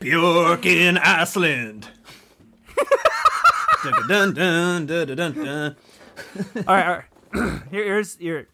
[0.00, 1.88] Bjork in Iceland.
[4.08, 5.76] Dun, dun, dun, dun, dun,
[6.56, 7.04] all right, all right.
[7.70, 8.48] Here, here's here.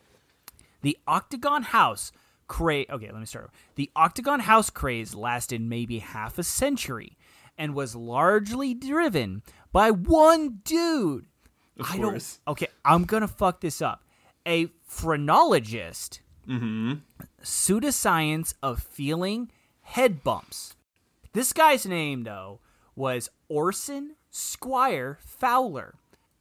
[0.82, 2.10] The Octagon House
[2.48, 2.86] craze.
[2.90, 3.50] Okay, let me start.
[3.76, 7.16] The Octagon House craze lasted maybe half a century,
[7.56, 11.26] and was largely driven by one dude.
[11.78, 12.40] Of I course.
[12.44, 12.52] don't.
[12.52, 14.02] Okay, I'm gonna fuck this up.
[14.46, 16.20] A phrenologist.
[16.48, 16.94] Mm-hmm.
[17.42, 19.50] Pseudoscience of feeling
[19.82, 20.74] head bumps.
[21.32, 22.60] This guy's name though
[22.96, 25.94] was Orson Squire Fowler.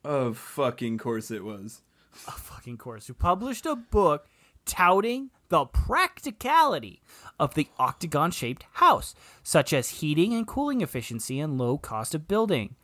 [0.04, 1.82] Of fucking course it was.
[2.28, 4.28] a fucking course, who published a book
[4.66, 7.02] touting the practicality
[7.40, 9.14] of the octagon shaped house,
[9.44, 12.76] such as heating and cooling efficiency and low cost of building.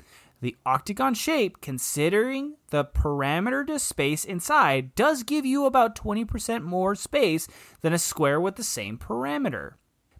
[0.41, 6.95] The octagon shape, considering the parameter to space inside, does give you about 20% more
[6.95, 7.47] space
[7.81, 9.73] than a square with the same parameter.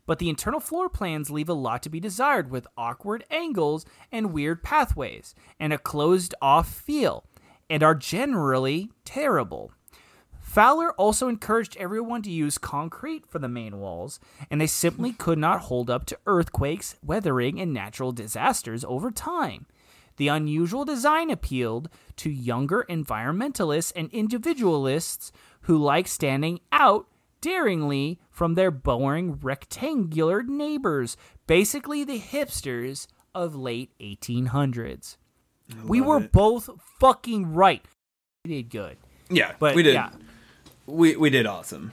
[0.10, 4.34] But the internal floor plans leave a lot to be desired with awkward angles and
[4.34, 7.26] weird pathways, and a closed off feel,
[7.70, 9.72] and are generally terrible.
[10.42, 14.20] Fowler also encouraged everyone to use concrete for the main walls,
[14.50, 19.68] and they simply could not hold up to earthquakes, weathering, and natural disasters over time.
[20.18, 27.06] The unusual design appealed to younger environmentalists and individualists who like standing out
[27.42, 35.18] daringly from their boring rectangular neighbors, basically the hipsters of late 1800s.
[35.86, 36.32] We were it.
[36.32, 36.70] both
[37.02, 37.84] fucking right.
[38.46, 38.96] We did good.
[39.30, 39.94] Yeah, But we did.
[39.96, 40.12] yeah.
[40.86, 41.92] We we did awesome.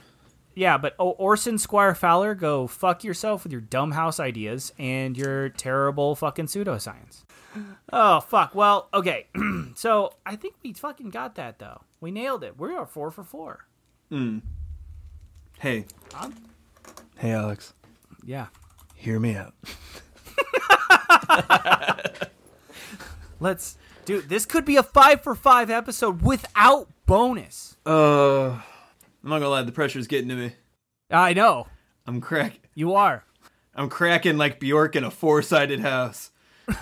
[0.55, 5.49] Yeah, but Orson Squire Fowler, go fuck yourself with your dumb house ideas and your
[5.49, 7.25] terrible fucking pseudoscience.
[7.91, 8.55] Oh fuck.
[8.55, 9.27] Well, okay.
[9.75, 11.81] so I think we fucking got that though.
[11.99, 12.57] We nailed it.
[12.57, 13.67] We are four for four.
[14.09, 14.39] Hmm.
[15.59, 15.85] Hey.
[17.17, 17.73] Hey, Alex.
[18.23, 18.47] Yeah.
[18.95, 19.53] Hear me out.
[23.39, 24.29] Let's dude.
[24.29, 27.77] This could be a five for five episode without bonus.
[27.85, 28.61] Uh, I'm
[29.23, 29.61] not gonna lie.
[29.63, 30.51] The pressure's getting to me.
[31.09, 31.67] I know
[32.05, 32.59] I'm crack.
[32.73, 33.23] you are.
[33.75, 36.31] I'm cracking like Bjork in a four-sided house.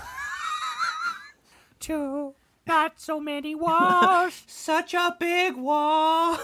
[1.79, 2.33] Two,
[2.65, 4.43] not so many walls.
[4.47, 6.39] Such a big wall.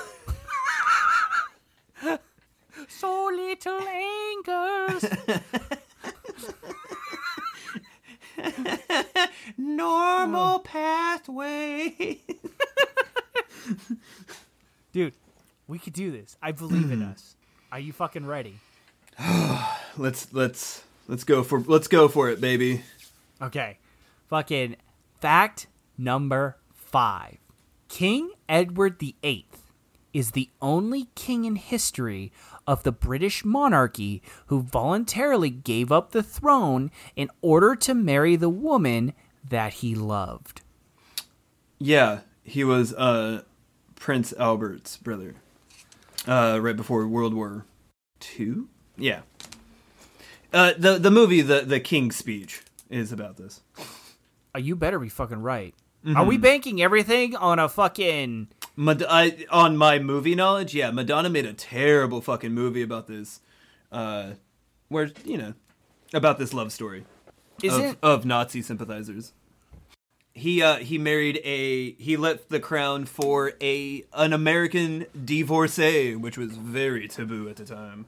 [2.88, 5.06] So little angers.
[9.58, 12.20] Normal pathway.
[14.92, 15.14] Dude,
[15.68, 16.38] we could do this.
[16.42, 17.36] I believe in us.
[17.72, 18.60] Are you fucking ready?
[19.98, 22.84] let's let's let's go for let's go for it, baby.
[23.42, 23.78] Okay.
[24.28, 24.76] Fucking
[25.20, 27.38] fact number five
[27.88, 29.46] King Edward VIII
[30.13, 32.32] is the only king in history
[32.67, 38.50] of the British monarchy who voluntarily gave up the throne in order to marry the
[38.50, 39.13] woman
[39.47, 40.62] that he loved.
[41.80, 43.43] Yeah, he was uh
[43.95, 45.36] Prince Albert's brother.
[46.28, 47.65] Uh, right before World War
[48.19, 48.69] Two.
[48.97, 49.21] Yeah.
[50.54, 53.62] Uh, the the movie the the King's Speech is about this.
[54.54, 55.74] Oh, you better be fucking right.
[56.15, 58.47] Are we banking everything on a fucking.
[58.76, 63.42] Mad- I, on my movie knowledge, yeah, Madonna made a terrible fucking movie about this,
[63.92, 64.32] uh,
[64.88, 65.54] where you know,
[66.14, 67.06] about this love story
[67.62, 67.98] Is of, it.
[68.02, 69.34] of Nazi sympathizers.
[70.34, 76.38] He uh he married a he left the crown for a an American divorcee, which
[76.38, 78.06] was very taboo at the time.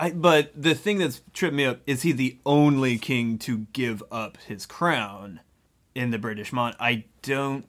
[0.00, 4.02] I but the thing that's tripped me up is he the only king to give
[4.10, 5.40] up his crown
[5.94, 6.74] in the British mon.
[6.80, 7.66] I don't.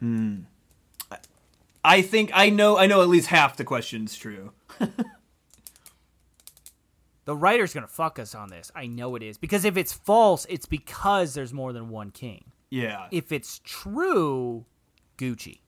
[0.00, 0.42] Hmm.
[1.84, 2.78] I- think I know.
[2.78, 4.52] I know at least half the question's true.
[7.24, 8.70] The writer's gonna fuck us on this.
[8.74, 9.38] I know it is.
[9.38, 12.44] Because if it's false, it's because there's more than one king.
[12.70, 13.06] Yeah.
[13.10, 14.66] If it's true,
[15.16, 15.60] Gucci.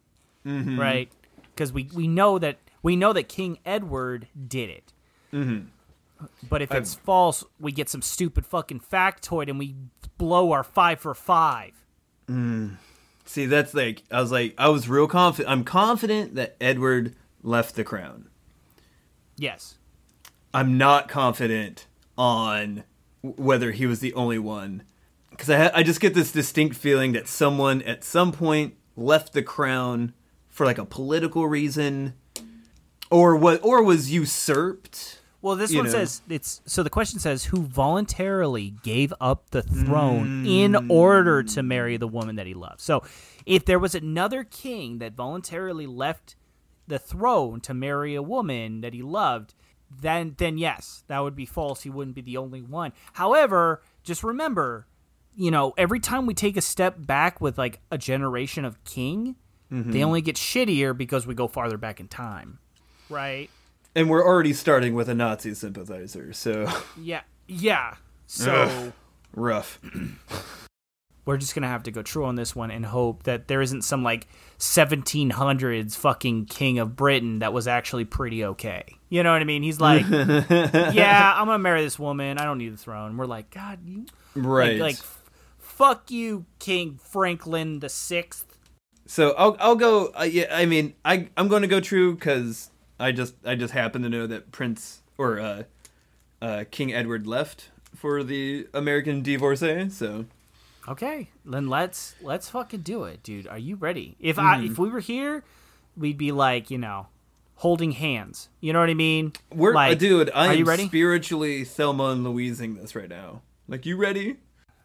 [0.44, 0.78] Mm-hmm.
[0.78, 1.10] Right?
[1.54, 4.92] Because we, we know that we know that King Edward did it.
[5.32, 5.68] Mm-hmm.
[6.48, 9.74] But if it's false, we get some stupid fucking factoid and we
[10.18, 11.72] blow our five for five.
[13.26, 15.52] See, that's like I was like I was real confident.
[15.52, 18.28] I'm confident that Edward left the crown.
[19.36, 19.76] Yes.
[20.54, 22.84] I'm not confident on
[23.22, 24.84] whether he was the only one
[25.30, 29.32] because I ha- I just get this distinct feeling that someone at some point left
[29.34, 30.14] the crown
[30.48, 32.14] for like a political reason,
[33.10, 35.20] or what, or was usurped.
[35.42, 35.92] Well, this you one know.
[35.92, 40.90] says it's so the question says who voluntarily gave up the throne in mm.
[40.90, 42.80] order to marry the woman that he loved.
[42.80, 43.02] So,
[43.44, 46.36] if there was another king that voluntarily left
[46.88, 49.54] the throne to marry a woman that he loved,
[49.90, 51.82] then then yes, that would be false.
[51.82, 52.92] He wouldn't be the only one.
[53.12, 54.86] However, just remember,
[55.36, 59.36] you know, every time we take a step back with like a generation of king,
[59.70, 60.02] they mm-hmm.
[60.04, 62.58] only get shittier because we go farther back in time.
[63.08, 63.50] Right?
[63.96, 66.70] And we're already starting with a Nazi sympathizer, so
[67.00, 67.22] Yeah.
[67.48, 67.94] Yeah.
[68.26, 68.92] So Ugh.
[69.34, 69.80] rough.
[71.24, 73.82] we're just gonna have to go true on this one and hope that there isn't
[73.82, 74.28] some like
[74.58, 78.84] 1700s fucking king of Britain that was actually pretty okay.
[79.08, 79.62] You know what I mean?
[79.62, 82.38] He's like, yeah, I'm gonna marry this woman.
[82.38, 83.16] I don't need the throne.
[83.16, 84.78] We're like, God, you Right.
[84.78, 85.06] like, like
[85.58, 88.58] fuck you, King Franklin the Sixth.
[89.06, 90.08] So I'll I'll go.
[90.08, 93.72] Uh, yeah, I mean I I'm going to go true because I just I just
[93.72, 95.62] happen to know that Prince or uh,
[96.40, 99.88] uh, King Edward left for the American divorcee.
[99.90, 100.26] So
[100.88, 103.48] Okay, then let's let's fucking do it, dude.
[103.48, 104.16] Are you ready?
[104.20, 105.42] If I if we were here,
[105.96, 107.08] we'd be like, you know,
[107.56, 108.48] holding hands.
[108.60, 109.32] You know what I mean?
[109.52, 110.30] we're uh, like, dude.
[110.32, 110.86] I are am you ready?
[110.86, 113.42] spiritually Thelma and Louising this right now.
[113.66, 114.36] Like you ready?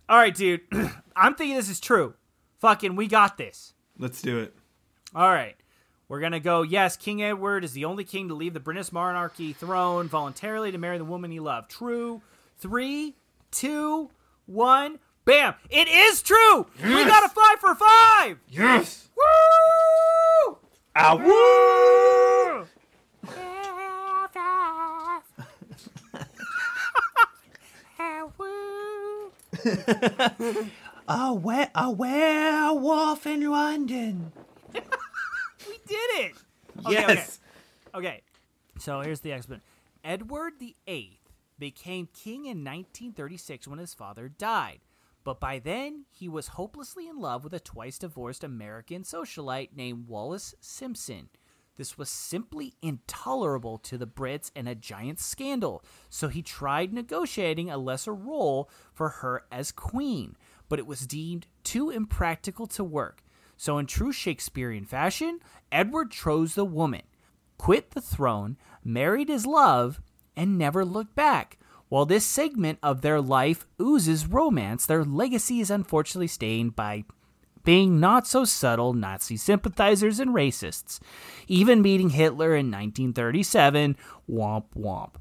[0.10, 0.62] All right, dude.
[1.16, 2.16] I'm thinking this is true.
[2.60, 3.74] Fucking, we got this.
[3.98, 4.56] Let's do it.
[5.14, 5.56] All right.
[6.12, 8.92] We're going to go, yes, King Edward is the only king to leave the British
[8.92, 11.72] monarchy throne voluntarily to marry the woman he loved.
[11.72, 12.22] True.
[12.58, 13.16] Three,
[13.50, 14.10] two,
[14.46, 15.00] one.
[15.24, 15.54] Bam.
[15.70, 16.68] It is true.
[16.84, 18.40] We got a five for five.
[18.50, 19.08] Yes.
[19.16, 20.58] Woo!
[20.98, 22.68] Ah, woo!
[31.08, 34.34] A, we- a werewolf in London.
[35.92, 36.34] Did it.
[36.86, 37.40] Okay, yes.
[37.94, 38.08] Okay.
[38.08, 38.22] okay.
[38.80, 39.66] So here's the explanation.
[40.04, 41.30] Edward the Eighth
[41.60, 44.80] became king in 1936 when his father died.
[45.24, 50.08] But by then, he was hopelessly in love with a twice divorced American socialite named
[50.08, 51.30] Wallis Simpson.
[51.78, 57.70] This was simply intolerable to the Brits and a giant scandal, so he tried negotiating
[57.70, 60.36] a lesser role for her as queen,
[60.70, 63.24] but it was deemed too impractical to work.
[63.62, 65.40] So, in true Shakespearean fashion,
[65.72, 67.04] Edward chose the woman,
[67.60, 70.02] quit the throne, married his love,
[70.36, 71.60] and never looked back.
[71.88, 77.04] While this segment of their life oozes romance, their legacy is unfortunately stained by
[77.64, 81.00] being not so subtle Nazi sympathizers and racists,
[81.48, 83.96] even meeting Hitler in 1937.
[84.28, 85.18] Womp womp.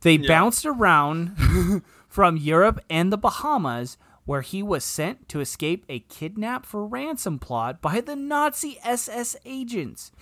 [0.00, 1.36] They bounced around
[2.08, 7.38] from Europe and the Bahamas, where he was sent to escape a kidnap for ransom
[7.38, 10.12] plot by the Nazi SS agents.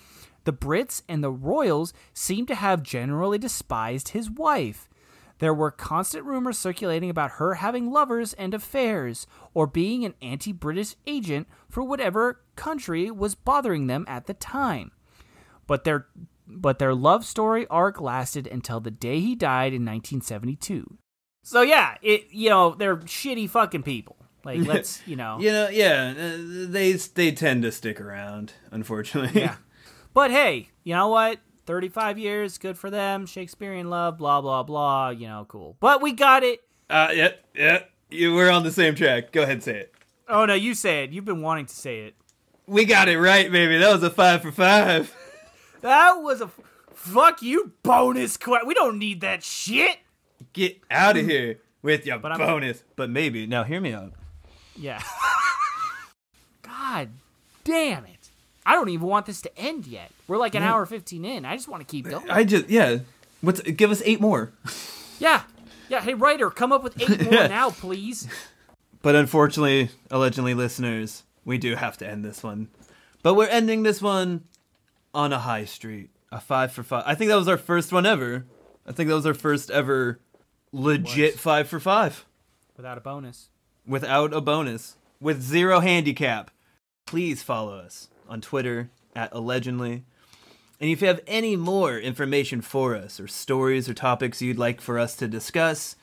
[0.44, 4.88] The Brits and the royals seem to have generally despised his wife.
[5.38, 10.52] There were constant rumors circulating about her having lovers and affairs, or being an anti
[10.52, 14.92] British agent for whatever country was bothering them at the time.
[15.66, 16.06] But their
[16.46, 20.98] but their love story arc lasted until the day he died in 1972.
[21.44, 24.16] So yeah, it you know they're shitty fucking people.
[24.44, 26.36] Like let's you know You know, yeah, uh,
[26.68, 29.40] they they tend to stick around, unfortunately.
[29.42, 29.56] yeah.
[30.12, 31.38] But hey, you know what?
[31.66, 33.24] 35 years, good for them.
[33.26, 35.10] Shakespearean love, blah blah blah.
[35.10, 35.76] You know, cool.
[35.80, 36.60] But we got it.
[36.90, 37.84] Uh, yeah, yeah.
[38.10, 39.32] You, we're on the same track.
[39.32, 39.94] Go ahead, say it.
[40.28, 41.10] Oh no, you say it.
[41.10, 42.14] You've been wanting to say it.
[42.66, 43.78] We got it right, baby.
[43.78, 45.14] That was a five for five.
[45.82, 46.60] That was a f-
[46.94, 48.66] fuck you bonus question.
[48.66, 49.98] We don't need that shit.
[50.54, 51.30] Get out of mm.
[51.30, 52.82] here with your But I'm- bonus.
[52.96, 53.46] But maybe.
[53.46, 54.12] Now, hear me out.
[54.76, 55.02] Yeah.
[56.62, 57.10] God
[57.64, 58.30] damn it.
[58.66, 60.10] I don't even want this to end yet.
[60.26, 61.44] We're like an hour 15 in.
[61.44, 62.30] I just want to keep going.
[62.30, 63.00] I just, yeah.
[63.42, 63.60] What's?
[63.60, 64.52] Give us eight more.
[65.20, 65.42] Yeah.
[65.88, 66.00] Yeah.
[66.00, 68.26] Hey, writer, come up with eight more now, please.
[69.00, 72.66] But unfortunately, allegedly, listeners, we do have to end this one.
[73.22, 74.42] But we're ending this one
[75.14, 76.10] on a high street.
[76.32, 77.04] A five for five.
[77.06, 78.44] I think that was our first one ever.
[78.84, 80.18] I think that was our first ever
[80.74, 82.24] legit five for five
[82.76, 83.48] Without a bonus.
[83.86, 86.50] without a bonus, with zero handicap.
[87.06, 90.04] Please follow us on Twitter at allegedly.
[90.80, 94.80] And if you have any more information for us, or stories or topics you'd like
[94.80, 95.94] for us to discuss,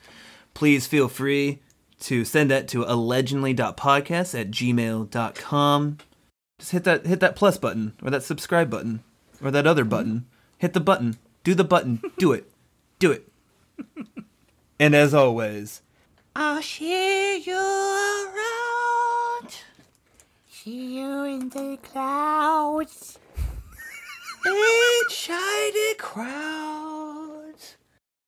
[0.54, 1.60] please feel free
[2.00, 5.98] to send that to allegedly.podcast at gmail.com.
[6.58, 9.02] Just hit that hit that plus button or that subscribe button
[9.42, 10.26] or that other button.
[10.58, 11.18] Hit the button.
[11.44, 12.00] Do the button.
[12.18, 12.50] Do it.
[12.98, 13.28] Do it.
[14.82, 15.80] and as always,
[16.34, 19.54] I'll share you around.
[20.50, 23.16] See you in the clouds.
[24.44, 25.94] in shiny.